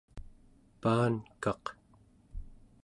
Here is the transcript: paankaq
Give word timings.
paankaq 0.81 1.63